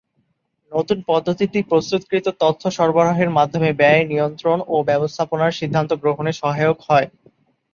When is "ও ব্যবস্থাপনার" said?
4.67-5.57